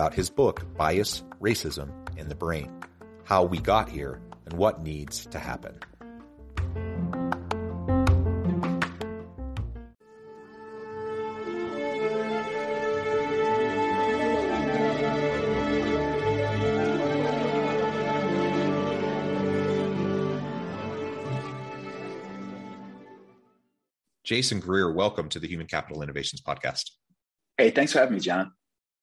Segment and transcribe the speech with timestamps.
[0.00, 2.72] about his book, Bias, Racism, and the Brain
[3.24, 5.78] How We Got Here and What Needs to Happen.
[24.24, 26.84] Jason Greer, welcome to the Human Capital Innovations Podcast.
[27.58, 28.52] Hey, thanks for having me, John.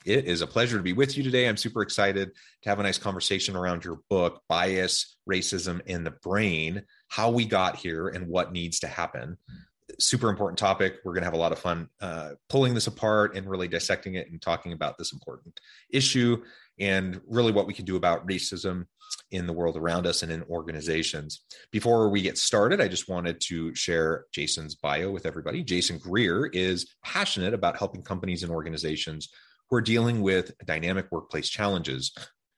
[0.08, 1.50] It is a pleasure to be with you today.
[1.50, 2.32] I'm super excited
[2.64, 7.44] to have a nice conversation around your book, Bias, Racism, and the Brain How We
[7.44, 9.38] Got Here and What Needs to Happen.
[10.00, 11.00] Super important topic.
[11.04, 14.16] We're going to have a lot of fun uh, pulling this apart and really dissecting
[14.16, 16.42] it and talking about this important issue
[16.80, 18.86] and really what we can do about racism
[19.32, 21.42] in the world around us and in organizations.
[21.70, 25.66] Before we get started, I just wanted to share Jason's bio with everybody.
[25.66, 29.28] Jason Greer is passionate about helping companies and organizations
[29.70, 32.12] who are dealing with dynamic workplace challenges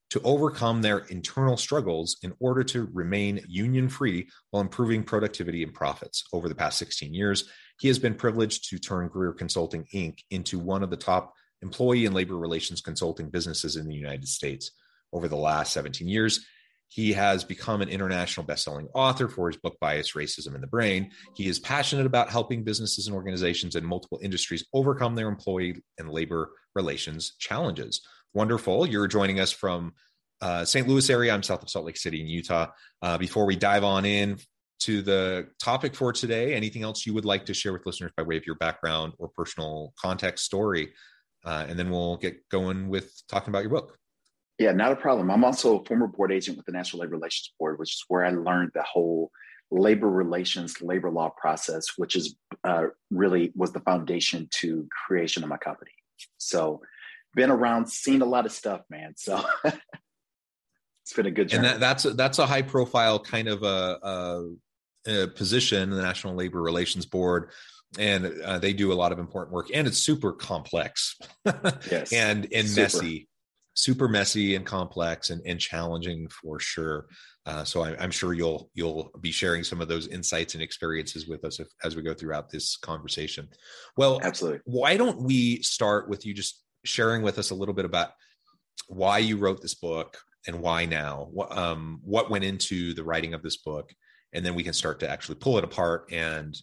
[0.10, 5.74] to overcome their internal struggles in order to remain union free while improving productivity and
[5.74, 6.24] profits.
[6.34, 7.48] Over the past 16 years,
[7.80, 10.20] he has been privileged to turn Greer Consulting Inc.
[10.32, 14.72] into one of the top employee and labor relations consulting businesses in the United States.
[15.14, 16.46] Over the last 17 years,
[16.90, 21.12] he has become an international best-selling author for his book Bias, Racism, and the Brain.
[21.36, 26.10] He is passionate about helping businesses and organizations in multiple industries overcome their employee and
[26.10, 28.02] labor relations challenges.
[28.34, 28.88] Wonderful.
[28.88, 29.94] You're joining us from
[30.42, 30.88] uh, St.
[30.88, 31.34] Louis area.
[31.34, 32.68] I'm south of Salt Lake City in Utah.
[33.04, 34.40] Uh, before we dive on in
[34.80, 38.24] to the topic for today, anything else you would like to share with listeners by
[38.24, 40.94] way of your background or personal context story?
[41.46, 43.99] Uh, and then we'll get going with talking about your book.
[44.60, 45.32] Yeah, not a problem.
[45.32, 48.26] I'm also a former board agent with the National Labor Relations Board, which is where
[48.26, 49.32] I learned the whole
[49.72, 55.50] labor relations, labor law process, which is uh, really was the foundation to creation of
[55.50, 55.92] my company.
[56.38, 56.82] So,
[57.36, 59.14] been around, seen a lot of stuff, man.
[59.16, 59.42] So.
[59.64, 61.66] it's been a good journey.
[61.66, 63.98] And that, that's a, that's a high profile kind of a,
[65.08, 67.52] a, a position, in the National Labor Relations Board
[67.98, 71.18] and uh, they do a lot of important work and it's super complex
[71.90, 72.82] yes, and and super.
[72.82, 73.28] messy
[73.74, 77.08] super messy and complex and, and challenging for sure.
[77.46, 81.28] Uh, so I, am sure you'll you'll be sharing some of those insights and experiences
[81.28, 83.48] with us if, as we go throughout this conversation.
[83.98, 84.60] Well absolutely.
[84.66, 88.12] why don't we start with you just sharing with us a little bit about
[88.88, 91.28] why you wrote this book and why now?
[91.32, 93.92] What, um, what went into the writing of this book?
[94.34, 96.56] And then we can start to actually pull it apart and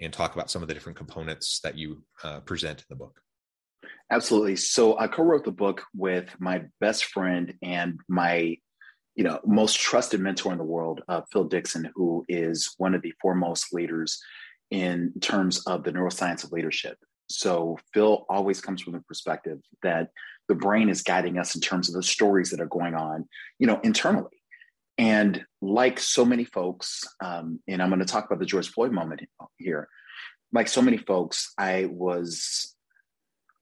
[0.00, 3.20] and talk about some of the different components that you uh, present in the book.
[4.12, 4.56] Absolutely.
[4.56, 8.58] So I co-wrote the book with my best friend and my,
[9.14, 13.00] you know, most trusted mentor in the world, uh, Phil Dixon, who is one of
[13.00, 14.20] the foremost leaders
[14.70, 16.98] in terms of the neuroscience of leadership.
[17.30, 20.10] So Phil always comes from the perspective that
[20.46, 23.26] the brain is guiding us in terms of the stories that are going on,
[23.58, 24.42] you know, internally.
[24.98, 28.92] And like so many folks, um, and I'm going to talk about the George Floyd
[28.92, 29.22] moment
[29.56, 29.88] here.
[30.52, 32.74] Like so many folks, I was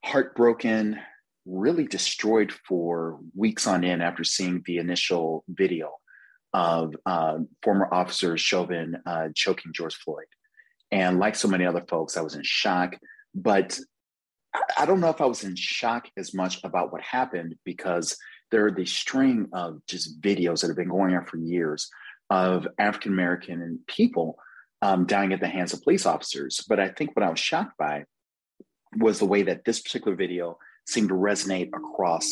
[0.05, 0.99] heartbroken,
[1.47, 5.93] really destroyed for weeks on end after seeing the initial video
[6.53, 10.27] of uh, former officer Chauvin uh, choking George Floyd.
[10.91, 12.97] And like so many other folks, I was in shock.
[13.35, 13.79] But
[14.77, 18.17] I don't know if I was in shock as much about what happened because
[18.51, 21.89] there are these string of just videos that have been going on for years
[22.31, 24.37] of African American people
[24.83, 26.65] um, dying at the hands of police officers.
[26.69, 28.05] But I think what I was shocked by
[28.97, 32.29] was the way that this particular video seemed to resonate across,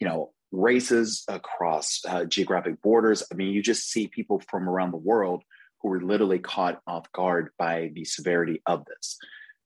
[0.00, 3.22] you know, races, across uh, geographic borders.
[3.30, 5.42] I mean, you just see people from around the world
[5.80, 9.18] who were literally caught off guard by the severity of this.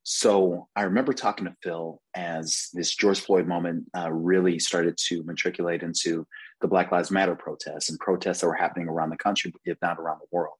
[0.04, 5.22] So I remember talking to Phil as this George Floyd moment uh, really started to
[5.22, 6.26] matriculate into
[6.60, 9.98] the Black Lives Matter protests and protests that were happening around the country, if not
[9.98, 10.56] around the world.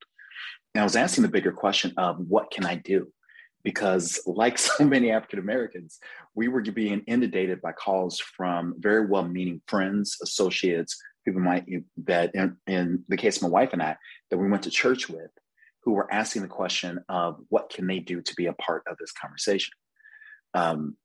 [0.75, 3.13] And I was asking the bigger question of what can I do?
[3.65, 5.99] Because, like so many African Americans,
[6.35, 11.67] we were being inundated by calls from very well meaning friends, associates, people might
[12.05, 13.97] that in, in the case of my wife and I,
[14.31, 15.31] that we went to church with,
[15.85, 18.97] who were asking the question of what can they do to be a part of
[18.99, 19.73] this conversation.
[20.55, 20.97] Um,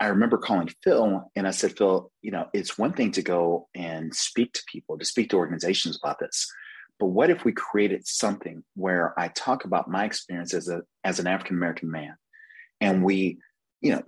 [0.00, 3.68] I remember calling Phil and I said, Phil, you know, it's one thing to go
[3.74, 6.50] and speak to people, to speak to organizations about this.
[6.98, 11.18] But what if we created something where I talk about my experience as a as
[11.18, 12.16] an African American man,
[12.80, 13.38] and we,
[13.80, 14.02] you know,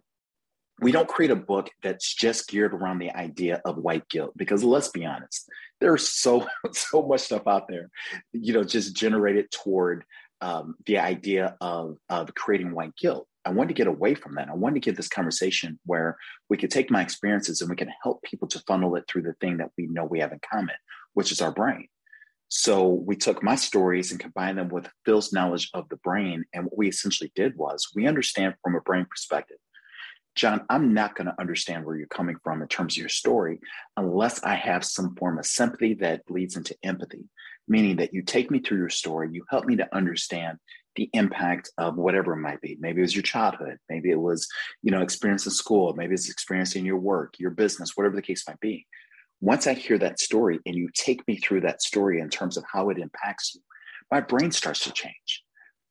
[0.81, 4.62] we don't create a book that's just geared around the idea of white guilt because
[4.62, 5.49] let's be honest,
[5.81, 7.91] there's so so much stuff out there,
[8.33, 10.05] you know, just generated toward
[10.41, 13.27] um, the idea of of creating white guilt.
[13.44, 14.49] I wanted to get away from that.
[14.49, 16.17] I wanted to get this conversation where
[16.50, 19.35] we could take my experiences and we can help people to funnel it through the
[19.35, 20.75] thing that we know we have in common,
[21.15, 21.87] which is our brain.
[22.48, 26.44] So we took my stories and combined them with Phil's knowledge of the brain.
[26.52, 29.58] And what we essentially did was we understand from a brain perspective.
[30.37, 33.58] John, I'm not going to understand where you're coming from in terms of your story
[33.96, 37.25] unless I have some form of sympathy that leads into empathy,
[37.66, 40.58] meaning that you take me through your story, you help me to understand
[40.94, 42.76] the impact of whatever it might be.
[42.78, 44.46] Maybe it was your childhood, maybe it was,
[44.82, 48.44] you know, experience in school, maybe it's experiencing your work, your business, whatever the case
[48.46, 48.87] might be
[49.41, 52.65] once I hear that story and you take me through that story in terms of
[52.71, 53.61] how it impacts you,
[54.11, 55.43] my brain starts to change.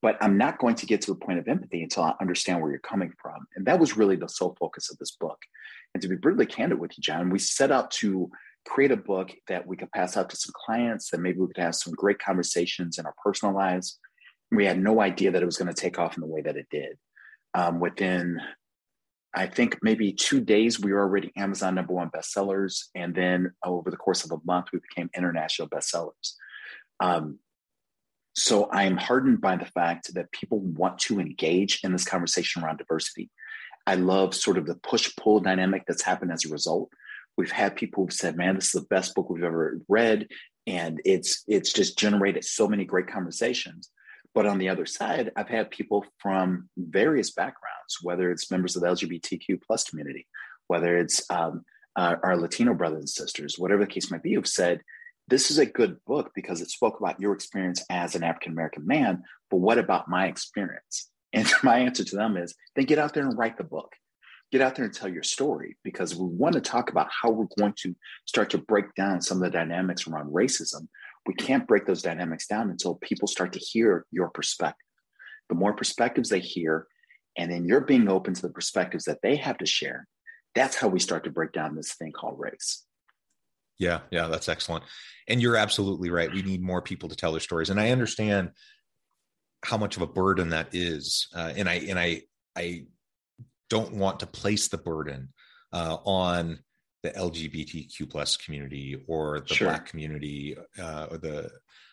[0.02, 2.70] But I'm not going to get to the point of empathy until I understand where
[2.70, 3.48] you're coming from.
[3.56, 5.40] And that was really the sole focus of this book.
[5.94, 8.30] And to be brutally candid with you, John, we set out to
[8.68, 11.58] create a book that we could pass out to some clients, that maybe we could
[11.58, 14.00] have some great conversations in our personal lives.
[14.52, 16.58] We had no idea that it was going to take off in the way that
[16.58, 16.98] it did.
[17.54, 18.40] Um, within
[19.36, 23.92] I think maybe two days we were already Amazon number one bestsellers, and then over
[23.92, 26.36] the course of a month we became international bestsellers.
[27.02, 27.40] Um,
[28.34, 32.64] so I am hardened by the fact that people want to engage in this conversation
[32.64, 33.30] around diversity.
[33.86, 36.90] I love sort of the push pull dynamic that's happened as a result.
[37.38, 40.30] We've had people who've said, "Man, this is the best book we've ever read,"
[40.66, 43.90] and it's it's just generated so many great conversations.
[44.36, 48.82] But on the other side, I've had people from various backgrounds, whether it's members of
[48.82, 50.28] the LGBTQ plus community,
[50.68, 51.64] whether it's um,
[51.96, 54.82] uh, our Latino brothers and sisters, whatever the case might be, who've said,
[55.30, 58.86] this is a good book because it spoke about your experience as an African American
[58.86, 61.10] man, but what about my experience?
[61.32, 63.94] And my answer to them is then get out there and write the book.
[64.52, 67.48] Get out there and tell your story because we want to talk about how we're
[67.58, 67.96] going to
[68.26, 70.88] start to break down some of the dynamics around racism
[71.26, 74.86] we can't break those dynamics down until people start to hear your perspective.
[75.50, 76.88] The more perspectives they hear,
[77.38, 80.08] and then you're being open to the perspectives that they have to share,
[80.54, 82.86] that's how we start to break down this thing called race.
[83.78, 84.86] Yeah, yeah, that's excellent.
[85.28, 86.32] And you're absolutely right.
[86.32, 87.70] We need more people to tell their stories.
[87.70, 88.52] And I understand
[89.64, 91.28] how much of a burden that is.
[91.36, 92.22] Uh, and I and I
[92.56, 92.86] I
[93.70, 95.34] don't want to place the burden
[95.74, 96.60] uh, on
[97.06, 99.68] the LGBTQ plus community or the sure.
[99.68, 101.52] Black community uh, or the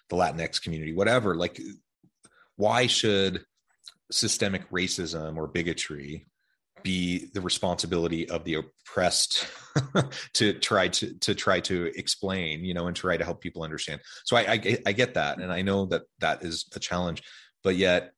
[0.09, 1.35] the Latinx community, whatever.
[1.35, 1.61] Like,
[2.57, 3.45] why should
[4.11, 6.27] systemic racism or bigotry
[6.83, 9.47] be the responsibility of the oppressed
[10.35, 14.01] to try to to try to explain you know and try to help people understand
[14.25, 17.23] so I, I, I get that and i know that that is a challenge
[17.63, 18.13] but yet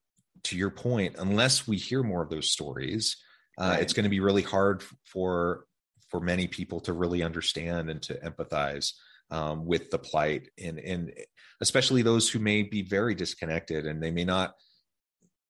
[0.44, 3.18] to your point unless we hear more of those stories
[3.60, 3.82] uh, right.
[3.82, 5.66] it's going to be really hard for
[6.14, 8.92] for many people to really understand and to empathize
[9.32, 11.12] um, with the plight and and
[11.60, 14.52] especially those who may be very disconnected and they may not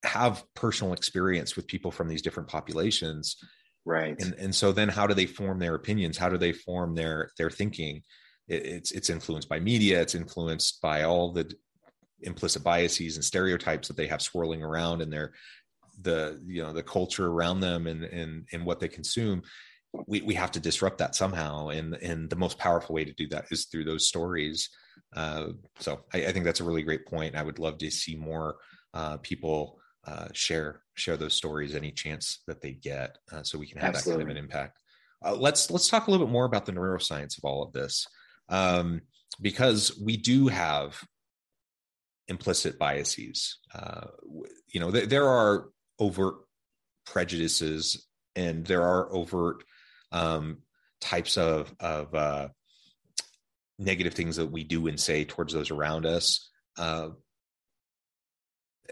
[0.04, 3.36] have personal experience with people from these different populations.
[3.84, 4.18] Right.
[4.18, 6.16] And and so then how do they form their opinions?
[6.16, 8.00] How do they form their their thinking?
[8.48, 10.00] It, it's it's influenced by media.
[10.00, 11.52] It's influenced by all the
[12.22, 15.34] implicit biases and stereotypes that they have swirling around in their
[16.00, 19.42] the you know the culture around them and and and what they consume
[20.06, 23.28] we, we have to disrupt that somehow and and the most powerful way to do
[23.28, 24.70] that is through those stories.
[25.14, 25.48] Uh,
[25.78, 28.56] so I, I, think that's a really great point i would love to see more
[28.94, 33.66] uh, people uh, share share those stories any chance that they get uh, so we
[33.66, 34.24] can have Absolutely.
[34.24, 34.78] that kind of an impact.
[35.24, 38.06] Uh, let's let's talk a little bit more about the neuroscience of all of this
[38.48, 39.00] um,
[39.40, 41.02] because we do have
[42.28, 43.58] implicit biases.
[43.74, 44.06] Uh,
[44.72, 46.36] you know th- there are overt
[47.06, 49.64] prejudices and there are overt
[50.14, 50.58] um,
[51.00, 52.48] types of of uh,
[53.78, 56.48] negative things that we do and say towards those around us.
[56.78, 57.10] Uh,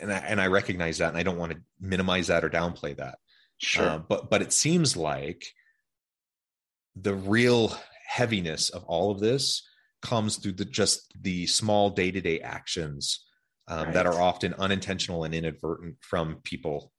[0.01, 2.97] and I, and I recognize that, and I don't want to minimize that or downplay
[2.97, 3.19] that.
[3.59, 3.87] Sure.
[3.87, 5.47] Uh, but but it seems like
[6.97, 7.75] the real
[8.07, 9.67] heaviness of all of this
[10.03, 13.25] comes through the just the small day to day actions
[13.69, 13.95] um, right.
[13.95, 16.92] that are often unintentional and inadvertent from people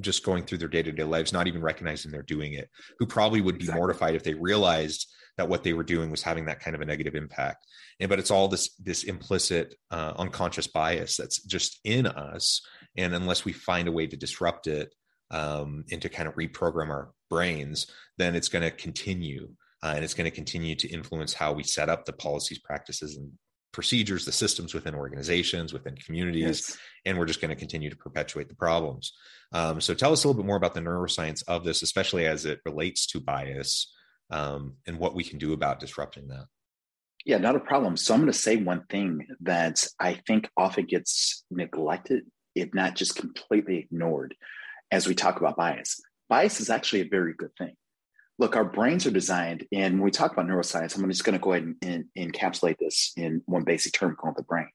[0.00, 2.68] just going through their day to day lives, not even recognizing they're doing it,
[2.98, 3.78] who probably would be exactly.
[3.78, 5.06] mortified if they realized
[5.36, 7.66] that what they were doing was having that kind of a negative impact.
[7.98, 12.60] And but it's all this this implicit uh, unconscious bias that's just in us,
[12.96, 14.94] and unless we find a way to disrupt it
[15.30, 17.86] um, and to kind of reprogram our brains,
[18.18, 19.48] then it's going to continue.
[19.82, 23.16] Uh, and it's going to continue to influence how we set up the policies, practices,
[23.16, 23.32] and
[23.72, 26.78] procedures, the systems within organizations, within communities, yes.
[27.04, 29.12] and we're just going to continue to perpetuate the problems.
[29.52, 32.44] Um, so, tell us a little bit more about the neuroscience of this, especially as
[32.44, 33.92] it relates to bias
[34.30, 36.46] um, and what we can do about disrupting that.
[37.24, 37.96] Yeah, not a problem.
[37.96, 42.24] So, I'm going to say one thing that I think often gets neglected,
[42.54, 44.34] if not just completely ignored,
[44.90, 46.00] as we talk about bias.
[46.28, 47.74] Bias is actually a very good thing
[48.40, 51.42] look, our brains are designed, and when we talk about neuroscience, I'm just going to
[51.42, 54.70] go ahead and, and, encapsulate this in one basic term called the brain.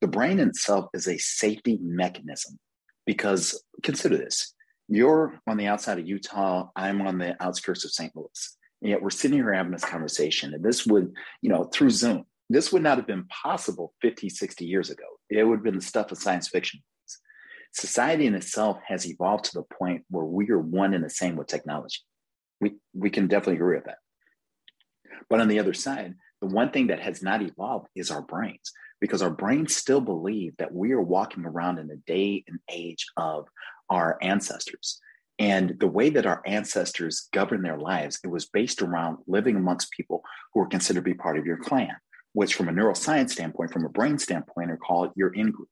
[0.00, 2.58] The brain itself is a safety mechanism
[3.06, 4.54] because consider this
[4.88, 8.14] you're on the outside of Utah, I'm on the outskirts of St.
[8.16, 8.56] Louis.
[8.82, 10.52] And yet we're sitting here having this conversation.
[10.52, 14.64] And this would, you know, through Zoom, this would not have been possible 50, 60
[14.64, 15.04] years ago.
[15.28, 16.82] It would have been the stuff of science fiction.
[17.72, 21.36] Society in itself has evolved to the point where we are one and the same
[21.36, 22.00] with technology.
[22.60, 23.98] We, we can definitely agree with that.
[25.28, 28.72] But on the other side, the one thing that has not evolved is our brains,
[29.00, 33.06] because our brains still believe that we are walking around in the day and age
[33.16, 33.46] of
[33.88, 35.00] our ancestors.
[35.38, 39.90] And the way that our ancestors governed their lives, it was based around living amongst
[39.90, 41.96] people who were considered to be part of your clan,
[42.34, 45.70] which, from a neuroscience standpoint, from a brain standpoint, are called your in group.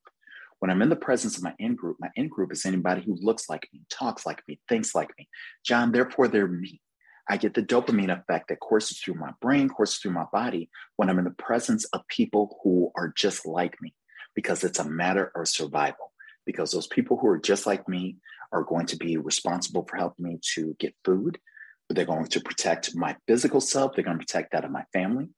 [0.58, 3.16] When I'm in the presence of my in group, my in group is anybody who
[3.20, 5.28] looks like me, talks like me, thinks like me.
[5.64, 6.80] John, therefore, they're me.
[7.28, 11.10] I get the dopamine effect that courses through my brain, courses through my body when
[11.10, 13.94] I'm in the presence of people who are just like me,
[14.34, 16.12] because it's a matter of survival.
[16.46, 18.16] Because those people who are just like me
[18.52, 21.38] are going to be responsible for helping me to get food.
[21.86, 23.94] but They're going to protect my physical self.
[23.94, 25.28] They're going to protect that of my family.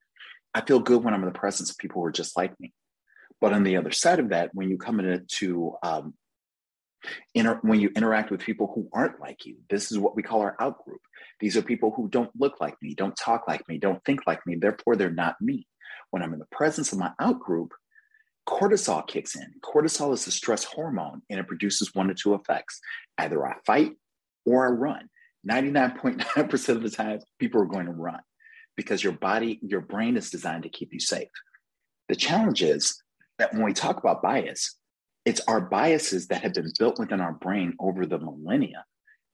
[0.54, 2.72] I feel good when I'm in the presence of people who are just like me.
[3.40, 6.14] But on the other side of that, when you come into um,
[7.34, 10.40] inter- when you interact with people who aren't like you, this is what we call
[10.40, 11.00] our outgroup.
[11.40, 14.46] These are people who don't look like me, don't talk like me, don't think like
[14.46, 14.56] me.
[14.56, 15.66] Therefore, they're not me.
[16.10, 17.68] When I'm in the presence of my outgroup,
[18.48, 19.46] cortisol kicks in.
[19.62, 22.80] Cortisol is a stress hormone, and it produces one or two effects:
[23.18, 23.92] either I fight
[24.44, 25.08] or I run.
[25.48, 28.20] 99.9% of the time, people are going to run
[28.76, 31.30] because your body, your brain is designed to keep you safe.
[32.08, 33.02] The challenge is
[33.40, 34.76] that when we talk about bias,
[35.24, 38.84] it's our biases that have been built within our brain over the millennia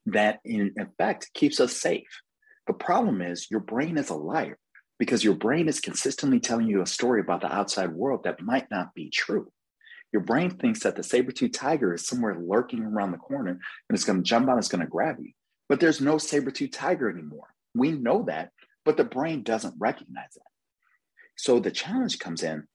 [0.07, 2.23] that, in effect, keeps us safe.
[2.69, 4.59] The problem is your brain is a liar
[5.01, 8.71] because your brain is consistently telling you a story about the outside world that might
[8.71, 9.51] not be true.
[10.13, 13.61] Your brain thinks that the saber-tooth tiger is somewhere lurking around the corner and
[13.91, 15.33] it's going to jump on, it's going to grab you.
[15.69, 17.49] But there's no saber-tooth tiger anymore.
[17.75, 18.51] We know that,
[18.85, 20.43] but the brain doesn't recognize that.
[21.37, 22.69] So the challenge comes in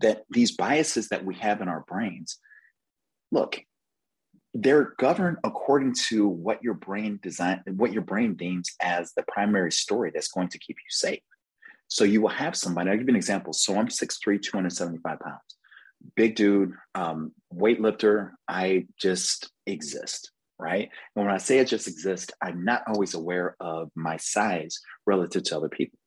[0.00, 2.38] that these biases that we have in our brains,
[3.30, 3.60] look,
[4.52, 9.70] they're governed according to what your brain design, what your brain deems as the primary
[9.70, 11.20] story that's going to keep you safe.
[11.88, 13.52] So you will have somebody, I'll give you an example.
[13.52, 15.38] So I'm 6'3, 275 pounds,
[16.16, 18.32] big dude, um, weightlifter.
[18.48, 20.88] I just exist, right?
[21.14, 25.44] And when I say I just exist, I'm not always aware of my size relative
[25.44, 25.98] to other people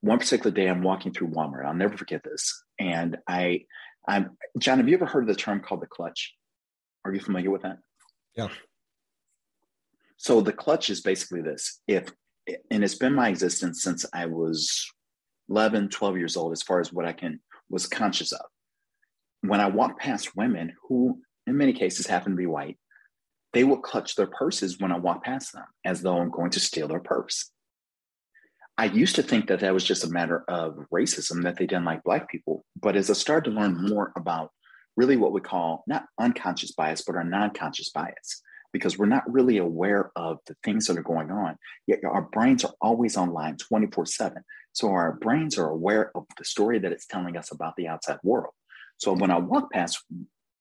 [0.00, 1.66] one particular day I'm walking through Walmart.
[1.66, 2.62] I'll never forget this.
[2.78, 3.64] And I,
[4.06, 4.78] I'm John.
[4.78, 6.34] Have you ever heard of the term called the clutch?
[7.04, 7.78] Are you familiar with that?
[8.36, 8.48] Yeah.
[10.16, 11.80] So the clutch is basically this.
[11.86, 12.10] If
[12.70, 14.86] and it's been my existence since I was
[15.50, 18.44] 11, 12 years old, as far as what I can was conscious of.
[19.42, 22.78] When I walk past women who, in many cases, happen to be white,
[23.52, 26.60] they will clutch their purses when I walk past them, as though I'm going to
[26.60, 27.50] steal their purse.
[28.78, 31.84] I used to think that that was just a matter of racism, that they didn't
[31.84, 32.64] like Black people.
[32.80, 34.52] But as I started to learn more about
[34.96, 38.40] really what we call not unconscious bias, but our non conscious bias,
[38.72, 41.56] because we're not really aware of the things that are going on,
[41.88, 44.44] yet our brains are always online 24 7.
[44.72, 48.18] So our brains are aware of the story that it's telling us about the outside
[48.22, 48.54] world.
[48.98, 50.04] So when I walk past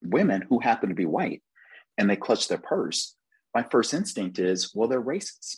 [0.01, 1.43] women who happen to be white
[1.99, 3.15] and they clutch their purse,
[3.53, 5.57] my first instinct is, well, they're racist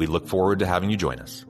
[0.00, 1.44] We look forward to having you join us.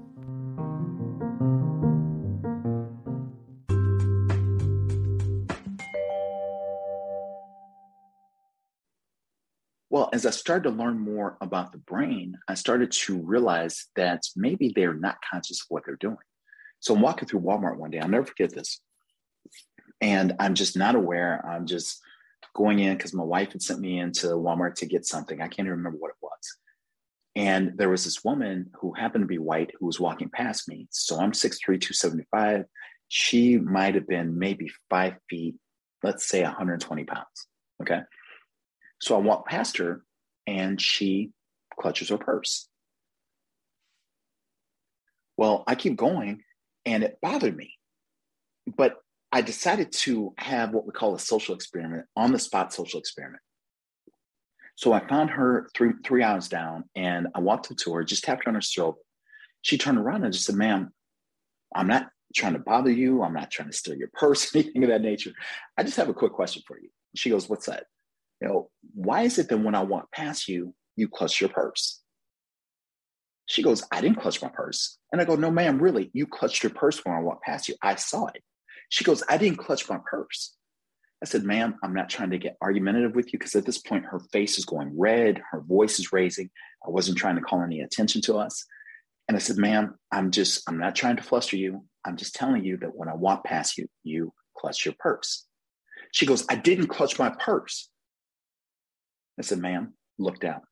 [9.88, 14.24] Well, as I started to learn more about the brain, I started to realize that
[14.34, 16.16] maybe they're not conscious of what they're doing.
[16.80, 18.00] So I'm walking through Walmart one day.
[18.00, 18.80] I'll never forget this.
[20.00, 21.40] And I'm just not aware.
[21.46, 22.00] I'm just
[22.56, 25.40] going in because my wife had sent me into Walmart to get something.
[25.40, 26.56] I can't even remember what it was.
[27.40, 30.86] And there was this woman who happened to be white who was walking past me.
[30.90, 32.66] So I'm 6'3, 275.
[33.08, 35.54] She might have been maybe five feet,
[36.02, 37.46] let's say 120 pounds.
[37.80, 38.02] Okay.
[39.00, 40.04] So I walk past her
[40.46, 41.30] and she
[41.80, 42.68] clutches her purse.
[45.38, 46.42] Well, I keep going
[46.84, 47.72] and it bothered me.
[48.66, 48.98] But
[49.32, 53.40] I decided to have what we call a social experiment, on the spot social experiment.
[54.80, 58.24] So I found her three three hours down and I walked up to her, just
[58.24, 58.96] tapped her on her shoulder.
[59.60, 60.90] She turned around and just said, ma'am,
[61.76, 63.22] I'm not trying to bother you.
[63.22, 65.32] I'm not trying to steal your purse, anything of that nature.
[65.76, 66.88] I just have a quick question for you.
[67.14, 67.84] She goes, What's that?
[68.40, 72.00] you know, why is it that when I walk past you, you clutch your purse?
[73.46, 74.96] She goes, I didn't clutch my purse.
[75.12, 77.74] And I go, no, ma'am, really, you clutched your purse when I walked past you.
[77.82, 78.42] I saw it.
[78.88, 80.56] She goes, I didn't clutch my purse.
[81.22, 84.06] I said, ma'am, I'm not trying to get argumentative with you because at this point,
[84.06, 86.50] her face is going red, her voice is raising.
[86.84, 88.64] I wasn't trying to call any attention to us.
[89.28, 91.84] And I said, ma'am, I'm just, I'm not trying to fluster you.
[92.06, 95.46] I'm just telling you that when I walk past you, you clutch your purse.
[96.12, 97.90] She goes, I didn't clutch my purse.
[99.38, 100.62] I said, ma'am, look down.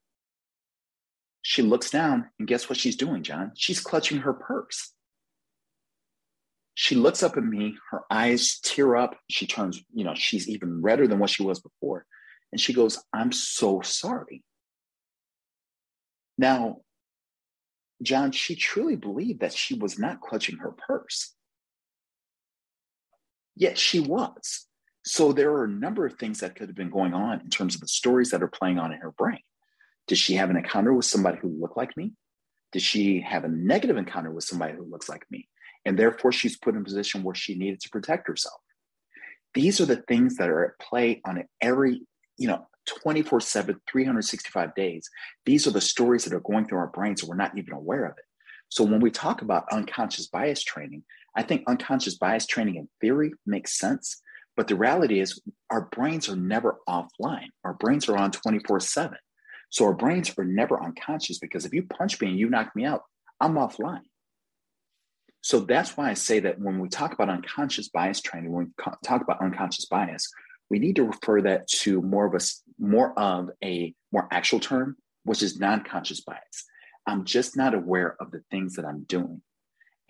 [1.43, 3.53] She looks down, and guess what she's doing, John?
[3.55, 4.93] She's clutching her purse.
[6.81, 9.19] She looks up at me, her eyes tear up.
[9.29, 12.07] She turns, you know, she's even redder than what she was before.
[12.53, 14.45] And she goes, I'm so sorry.
[16.39, 16.83] Now,
[18.01, 21.35] John, she truly believed that she was not clutching her purse.
[23.57, 24.69] Yet she was.
[25.05, 27.75] So there are a number of things that could have been going on in terms
[27.75, 29.41] of the stories that are playing on in her brain.
[30.07, 32.13] Did she have an encounter with somebody who looked like me?
[32.71, 35.49] Did she have a negative encounter with somebody who looks like me?
[35.85, 38.61] And therefore, she's put in a position where she needed to protect herself.
[39.55, 42.03] These are the things that are at play on every,
[42.37, 42.69] you know,
[43.03, 45.09] 24 7, 365 days.
[45.45, 48.05] These are the stories that are going through our brains and we're not even aware
[48.05, 48.25] of it.
[48.71, 53.33] So when we talk about unconscious bias training, I think unconscious bias training in theory
[53.47, 54.21] makes sense.
[54.57, 57.49] But the reality is, our brains are never offline.
[57.65, 59.17] Our brains are on 24 7.
[59.71, 62.85] So our brains are never unconscious because if you punch me and you knock me
[62.85, 63.03] out,
[63.41, 64.03] I'm offline.
[65.41, 68.85] So that's why I say that when we talk about unconscious bias training, when we
[69.05, 70.29] talk about unconscious bias,
[70.71, 72.45] we need to refer that to more of a
[72.79, 76.65] more of a more actual term, which is non-conscious bias.
[77.07, 79.41] I'm just not aware of the things that I'm doing.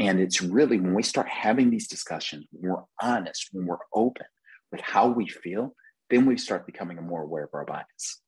[0.01, 4.27] And it's really when we start having these discussions, when we're honest, when we're open,
[4.71, 5.75] with how we feel,
[6.11, 8.21] then we start becoming more aware of our bias.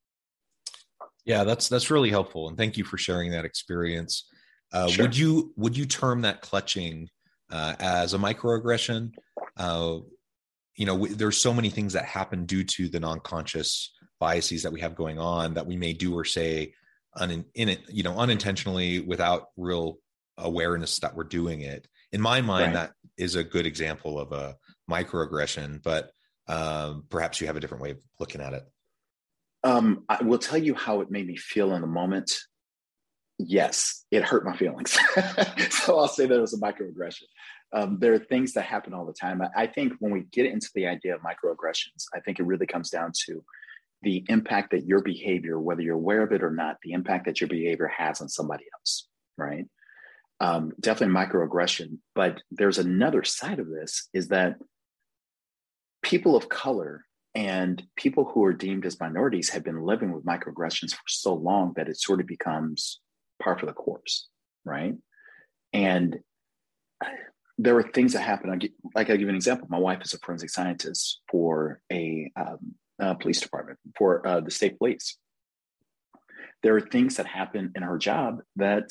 [1.24, 4.26] Yeah, that's that's really helpful, and thank you for sharing that experience.
[4.72, 5.04] Uh, sure.
[5.04, 7.08] Would you would you term that clutching
[7.50, 9.12] uh, as a microaggression?
[9.56, 9.98] Uh,
[10.80, 14.72] you know we, there's so many things that happen due to the non-conscious biases that
[14.72, 16.72] we have going on that we may do or say
[17.16, 19.98] un, in it you know unintentionally without real
[20.38, 22.88] awareness that we're doing it in my mind right.
[22.88, 24.56] that is a good example of a
[24.90, 26.10] microaggression but
[26.48, 28.64] um, perhaps you have a different way of looking at it
[29.64, 32.32] um, i will tell you how it made me feel in the moment
[33.46, 34.98] yes it hurt my feelings
[35.70, 37.24] so i'll say that it was a microaggression
[37.72, 39.40] um, there are things that happen all the time.
[39.42, 42.66] I, I think when we get into the idea of microaggressions, I think it really
[42.66, 43.44] comes down to
[44.02, 47.40] the impact that your behavior, whether you're aware of it or not, the impact that
[47.40, 49.66] your behavior has on somebody else, right?
[50.40, 51.98] Um, definitely microaggression.
[52.14, 54.56] But there's another side of this is that
[56.02, 60.92] people of color and people who are deemed as minorities have been living with microaggressions
[60.92, 63.00] for so long that it sort of becomes
[63.40, 64.28] par for the course,
[64.64, 64.94] right?
[65.72, 66.18] And
[67.58, 68.52] there were things that happened.
[68.52, 69.66] I like I give an example.
[69.70, 74.50] My wife is a forensic scientist for a, um, a police department for uh, the
[74.50, 75.18] state police.
[76.62, 78.90] There are things that happen in her job that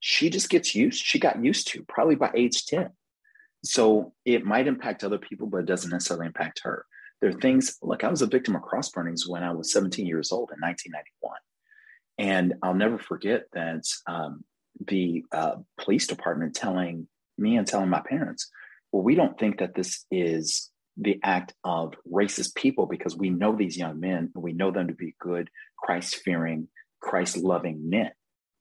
[0.00, 1.02] she just gets used.
[1.02, 2.90] She got used to probably by age ten.
[3.64, 6.86] So it might impact other people, but it doesn't necessarily impact her.
[7.20, 7.76] There are things.
[7.82, 10.60] like I was a victim of cross burnings when I was 17 years old in
[10.60, 11.36] 1991,
[12.20, 14.44] and I'll never forget that um,
[14.86, 18.50] the uh, police department telling me and telling my parents,
[18.92, 23.56] well, we don't think that this is the act of racist people because we know
[23.56, 26.68] these young men and we know them to be good, Christ fearing,
[27.00, 28.10] Christ loving men.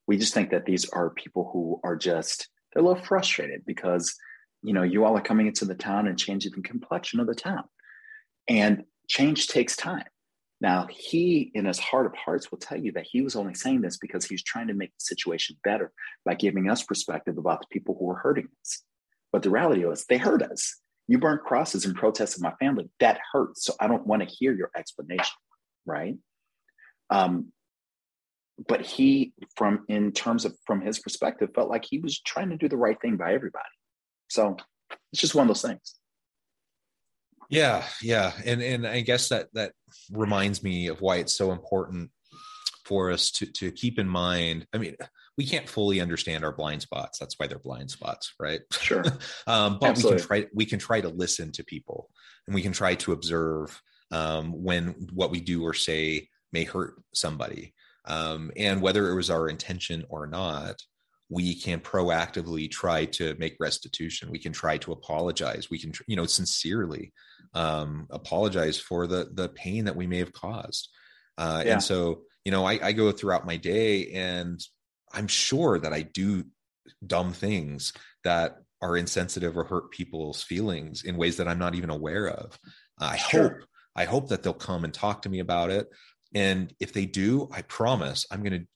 [0.07, 4.15] We just think that these are people who are just, they're a little frustrated because,
[4.63, 7.35] you know, you all are coming into the town and changing the complexion of the
[7.35, 7.65] town.
[8.47, 10.05] And change takes time.
[10.61, 13.81] Now, he, in his heart of hearts, will tell you that he was only saying
[13.81, 15.91] this because he's trying to make the situation better
[16.25, 18.83] by giving us perspective about the people who were hurting us.
[19.31, 20.75] But the reality was, they hurt us.
[21.07, 22.89] You burnt crosses and protested my family.
[22.99, 23.65] That hurts.
[23.65, 25.35] So I don't want to hear your explanation,
[25.85, 26.17] right?
[27.09, 27.51] Um,
[28.67, 32.57] but he, from in terms of from his perspective, felt like he was trying to
[32.57, 33.63] do the right thing by everybody.
[34.27, 34.57] So
[35.13, 35.95] it's just one of those things.
[37.49, 39.73] Yeah, yeah, and and I guess that that
[40.11, 42.11] reminds me of why it's so important
[42.85, 44.67] for us to to keep in mind.
[44.73, 44.95] I mean,
[45.35, 47.17] we can't fully understand our blind spots.
[47.17, 48.61] That's why they're blind spots, right?
[48.73, 49.03] Sure.
[49.47, 50.15] um, but Absolutely.
[50.15, 52.09] we can try we can try to listen to people,
[52.45, 53.81] and we can try to observe
[54.11, 57.73] um, when what we do or say may hurt somebody,
[58.05, 60.75] um, and whether it was our intention or not
[61.29, 64.31] we can proactively try to make restitution.
[64.31, 65.69] We can try to apologize.
[65.69, 67.13] We can you know sincerely
[67.53, 70.89] um, apologize for the the pain that we may have caused.
[71.37, 71.73] Uh, yeah.
[71.73, 74.61] and so you know I, I go throughout my day and
[75.13, 76.43] i'm sure that i do
[77.05, 81.89] dumb things that are insensitive or hurt people's feelings in ways that i'm not even
[81.89, 82.59] aware of.
[82.99, 83.41] I sure.
[83.41, 83.53] hope
[83.95, 85.87] i hope that they'll come and talk to me about it.
[86.35, 88.67] And if they do i promise i'm going to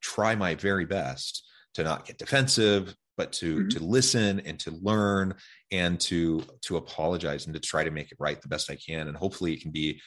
[0.00, 1.45] try my very best
[1.76, 3.68] to not get defensive but to mm-hmm.
[3.68, 5.34] to listen and to learn
[5.72, 9.08] and to to apologize and to try to make it right the best i can.
[9.08, 10.00] And hopefully it can be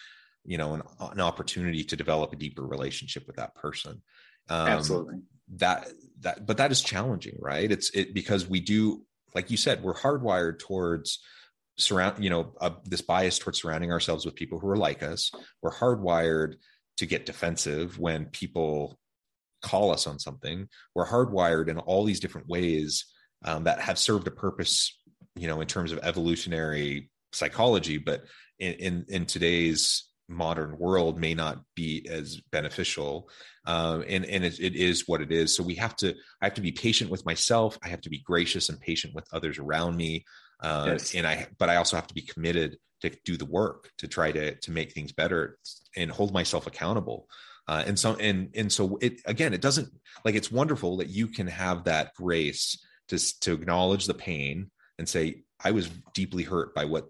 [0.45, 4.01] you know an, an opportunity to develop a deeper relationship with that person.
[4.49, 5.15] Um, absolutely.
[5.55, 5.89] that
[6.21, 7.71] that but that is challenging right?
[7.71, 9.05] It's it because we do
[9.35, 11.19] like you said we're hardwired towards
[11.77, 15.31] surround you know uh, this bias towards surrounding ourselves with people who are like us.
[15.61, 16.55] We're hardwired
[16.97, 18.98] to get defensive when people
[19.61, 20.67] call us on something.
[20.95, 23.05] We're hardwired in all these different ways
[23.45, 24.97] um, that have served a purpose,
[25.35, 28.23] you know, in terms of evolutionary psychology, but
[28.59, 33.29] in, in, in today's modern world may not be as beneficial.
[33.65, 35.55] Um, and and it, it is what it is.
[35.55, 37.77] So we have to, I have to be patient with myself.
[37.83, 40.25] I have to be gracious and patient with others around me.
[40.61, 41.15] Uh, yes.
[41.15, 44.31] And I, but I also have to be committed to do the work to try
[44.31, 45.57] to to make things better
[45.95, 47.27] and hold myself accountable.
[47.69, 49.87] Uh, and so and and so it again it doesn't
[50.25, 55.07] like it's wonderful that you can have that grace to to acknowledge the pain and
[55.07, 57.09] say i was deeply hurt by what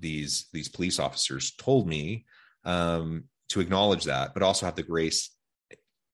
[0.00, 2.24] these these police officers told me
[2.64, 5.30] um, to acknowledge that but also have the grace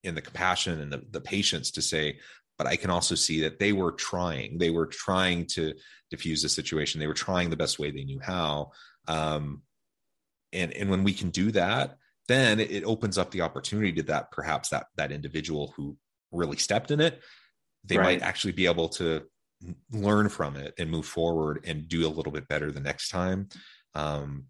[0.05, 2.19] and the compassion and the, the patience to say
[2.59, 4.59] but i can also see that they were trying.
[4.59, 5.73] They were trying to
[6.11, 7.01] diffuse the situation.
[7.01, 8.73] They were trying the best way they knew how.
[9.09, 9.63] Um,
[10.53, 11.97] and and when we can do that
[12.29, 15.97] then it opens up the opportunity to that perhaps that that individual who
[16.33, 17.21] really stepped in it
[17.85, 18.05] they right.
[18.05, 19.23] might actually be able to
[19.93, 23.49] learn from it and move forward and do a little bit better the next time
[23.95, 24.45] um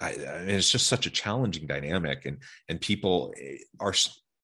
[0.00, 3.94] I, I mean, it's just such a challenging dynamic and and people eh, are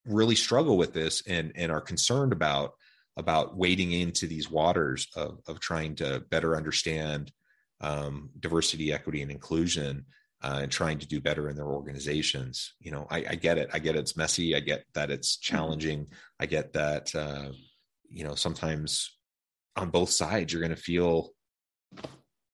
[0.06, 2.72] really struggle with this and and are concerned about
[3.16, 7.32] about wading into these waters of of trying to better understand
[7.80, 10.06] um, diversity, equity, and inclusion,
[10.42, 12.74] uh, and trying to do better in their organizations.
[12.80, 13.70] You know, I, I, get it.
[13.72, 14.54] I get it's messy.
[14.54, 15.56] I get that it's mm-hmm.
[15.56, 16.06] challenging.
[16.38, 17.50] I get that uh,
[18.08, 19.16] you know sometimes
[19.76, 21.30] on both sides you're going to feel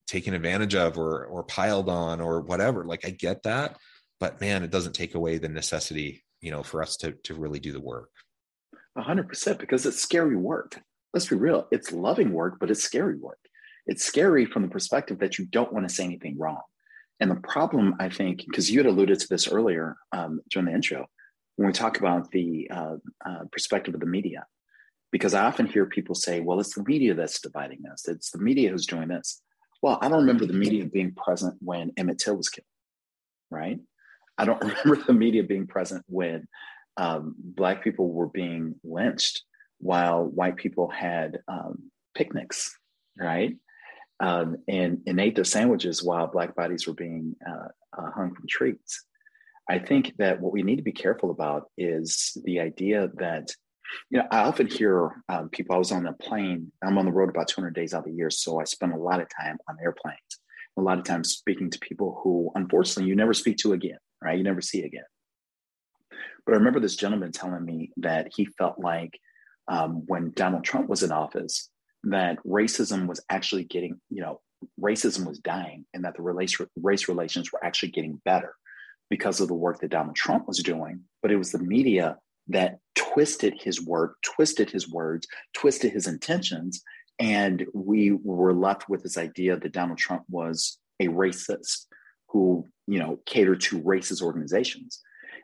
[0.06, 2.84] taken advantage of or or piled on or whatever.
[2.84, 3.76] Like I get that,
[4.20, 7.60] but man, it doesn't take away the necessity, you know, for us to to really
[7.60, 8.10] do the work.
[8.96, 10.80] A hundred percent, because it's scary work.
[11.12, 11.68] Let's be real.
[11.70, 13.38] It's loving work, but it's scary work.
[13.86, 16.62] It's scary from the perspective that you don't want to say anything wrong.
[17.20, 20.72] And the problem, I think, because you had alluded to this earlier um, during the
[20.72, 21.06] intro,
[21.56, 24.46] when we talk about the uh, uh, perspective of the media,
[25.12, 28.08] because I often hear people say, well, it's the media that's dividing us.
[28.08, 29.40] It's the media who's doing this.
[29.80, 32.66] Well, I don't remember the media being present when Emmett Till was killed,
[33.50, 33.78] right?
[34.36, 36.48] I don't remember the media being present when
[36.96, 39.42] um, Black people were being lynched
[39.78, 42.76] while white people had um, picnics,
[43.18, 43.56] right?
[44.20, 48.46] Um, and, and ate their sandwiches while black bodies were being uh, uh, hung from
[48.48, 49.04] trees.
[49.68, 53.48] I think that what we need to be careful about is the idea that,
[54.10, 57.12] you know, I often hear um, people, I was on a plane, I'm on the
[57.12, 59.56] road about 200 days out of the year, so I spend a lot of time
[59.68, 60.18] on airplanes,
[60.76, 64.36] a lot of times speaking to people who, unfortunately, you never speak to again, right?
[64.36, 65.04] You never see again.
[66.44, 69.18] But I remember this gentleman telling me that he felt like
[69.68, 71.70] um, when Donald Trump was in office,
[72.04, 74.40] that racism was actually getting, you know,
[74.80, 78.54] racism was dying and that the race, race relations were actually getting better
[79.10, 81.00] because of the work that Donald Trump was doing.
[81.22, 86.82] But it was the media that twisted his work, twisted his words, twisted his intentions.
[87.18, 91.86] And we were left with this idea that Donald Trump was a racist
[92.28, 95.00] who, you know, catered to racist organizations.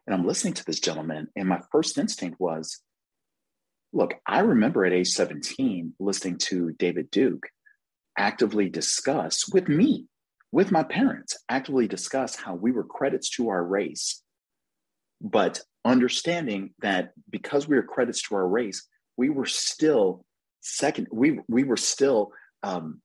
[0.07, 2.81] And I'm listening to this gentleman, and my first instinct was,
[3.93, 7.49] Look, I remember at age 17 listening to David Duke
[8.17, 10.07] actively discuss with me,
[10.53, 14.23] with my parents, actively discuss how we were credits to our race,
[15.21, 20.25] but understanding that because we were credits to our race, we were still
[20.61, 23.01] second, we, we were still, um,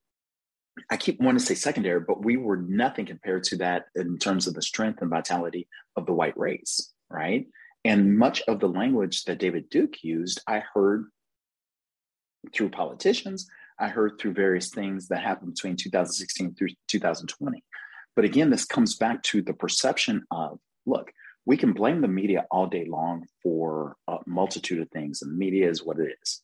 [0.91, 4.45] I keep wanting to say secondary, but we were nothing compared to that in terms
[4.45, 7.47] of the strength and vitality of the white race, right?
[7.85, 11.05] And much of the language that David Duke used, I heard
[12.51, 13.47] through politicians,
[13.79, 17.63] I heard through various things that happened between 2016 through 2020.
[18.15, 21.11] But again, this comes back to the perception of look,
[21.45, 25.69] we can blame the media all day long for a multitude of things, and media
[25.69, 26.41] is what it is.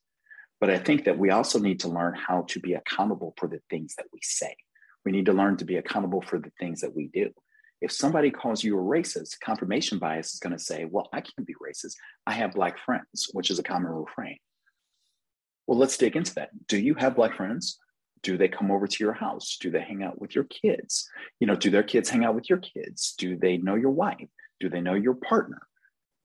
[0.60, 3.62] But I think that we also need to learn how to be accountable for the
[3.68, 4.56] things that we say.
[5.04, 7.32] We need to learn to be accountable for the things that we do.
[7.82, 11.48] If somebody calls you a racist, confirmation bias is going to say, well, I can't
[11.48, 11.96] be racist.
[12.28, 14.38] I have Black friends, which is a common refrain.
[15.66, 16.50] Well, let's dig into that.
[16.68, 17.80] Do you have Black friends?
[18.24, 19.58] Do they come over to your house?
[19.60, 21.10] Do they hang out with your kids?
[21.40, 23.16] You know, do their kids hang out with your kids?
[23.18, 24.30] Do they know your wife?
[24.60, 25.62] Do they know your partner?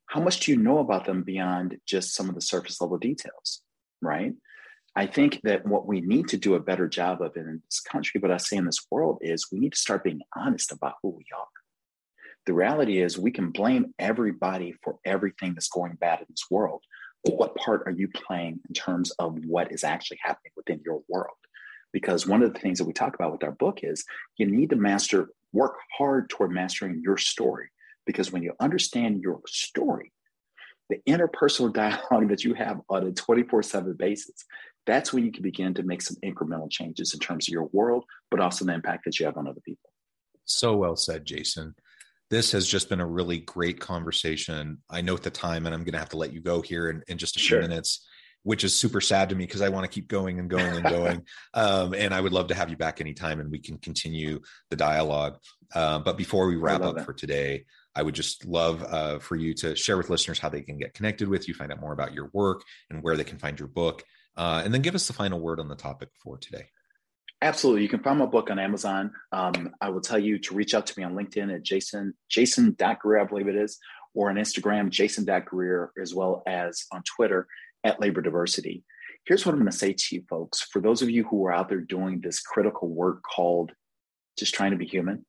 [0.06, 3.62] How much do you know about them beyond just some of the surface level details,
[4.02, 4.34] right?
[4.98, 8.18] I think that what we need to do a better job of in this country,
[8.18, 11.10] but I say in this world, is we need to start being honest about who
[11.10, 11.46] we are.
[12.46, 16.82] The reality is, we can blame everybody for everything that's going bad in this world.
[17.24, 21.02] But what part are you playing in terms of what is actually happening within your
[21.08, 21.36] world?
[21.92, 24.04] Because one of the things that we talk about with our book is
[24.38, 27.68] you need to master, work hard toward mastering your story.
[28.06, 30.12] Because when you understand your story,
[30.88, 34.44] the interpersonal dialogue that you have on a 24 7 basis
[34.86, 38.04] that's when you can begin to make some incremental changes in terms of your world,
[38.30, 39.90] but also the impact that you have on other people.
[40.44, 41.74] So well said, Jason.
[42.30, 44.78] This has just been a really great conversation.
[44.90, 47.02] I note the time, and I'm going to have to let you go here in,
[47.06, 48.04] in just a few minutes,
[48.42, 50.84] which is super sad to me because I want to keep going and going and
[50.84, 51.22] going.
[51.54, 54.76] um, and I would love to have you back anytime and we can continue the
[54.76, 55.38] dialogue.
[55.72, 57.64] Uh, but before we wrap up for today,
[57.96, 60.94] I would just love uh, for you to share with listeners how they can get
[60.94, 63.68] connected with you, find out more about your work, and where they can find your
[63.68, 64.04] book.
[64.36, 66.66] Uh, and then give us the final word on the topic for today.
[67.40, 67.82] Absolutely.
[67.82, 69.12] You can find my book on Amazon.
[69.32, 73.20] Um, I will tell you to reach out to me on LinkedIn at Jason, Jason.career,
[73.20, 73.78] I believe it is,
[74.14, 77.46] or on Instagram, Jason.career, as well as on Twitter
[77.84, 78.84] at Labor Diversity.
[79.24, 80.62] Here's what I'm going to say to you folks.
[80.62, 83.72] For those of you who are out there doing this critical work called
[84.38, 85.24] just trying to be human,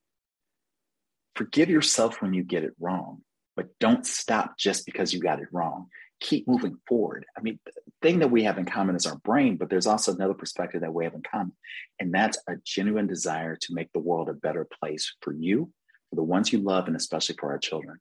[1.38, 3.22] forgive yourself when you get it wrong,
[3.56, 5.88] but don't stop just because you got it wrong
[6.20, 7.26] keep moving forward.
[7.38, 7.72] I mean, the
[8.02, 10.94] thing that we have in common is our brain, but there's also another perspective that
[10.94, 11.54] we have in common.
[12.00, 15.72] And that's a genuine desire to make the world a better place for you,
[16.10, 18.00] for the ones you love, and especially for our children.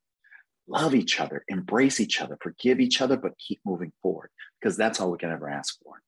[0.68, 5.00] Love each other, embrace each other, forgive each other, but keep moving forward because that's
[5.00, 6.02] all we can ever ask for.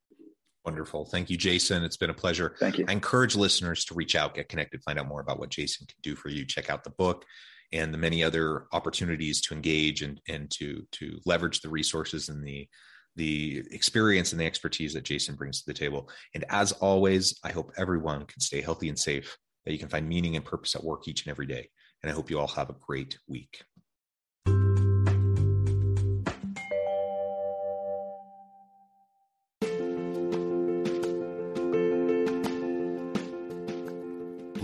[0.68, 1.06] Wonderful.
[1.06, 1.82] Thank you, Jason.
[1.82, 2.54] It's been a pleasure.
[2.60, 2.84] Thank you.
[2.86, 5.96] I encourage listeners to reach out, get connected, find out more about what Jason can
[6.02, 6.44] do for you.
[6.44, 7.24] Check out the book
[7.72, 12.46] and the many other opportunities to engage and, and to, to leverage the resources and
[12.46, 12.68] the,
[13.16, 16.10] the experience and the expertise that Jason brings to the table.
[16.34, 20.06] And as always, I hope everyone can stay healthy and safe, that you can find
[20.06, 21.70] meaning and purpose at work each and every day.
[22.02, 23.62] And I hope you all have a great week.